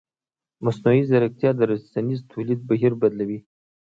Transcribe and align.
مصنوعي 0.65 1.01
ځیرکتیا 1.09 1.51
د 1.55 1.61
رسنیز 1.71 2.19
تولید 2.31 2.59
بهیر 2.69 2.93
بدلوي. 3.01 3.39